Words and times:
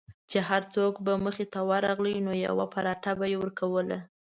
چې 0.29 0.37
هر 0.49 0.61
څوک 0.75 0.93
به 1.05 1.13
مخې 1.25 1.45
ته 1.53 1.59
ورغی 1.69 2.17
نو 2.27 2.33
یوه 2.45 2.65
پراټه 2.73 3.11
به 3.19 3.25
یې 3.31 3.37
ورکوله. 3.39 3.99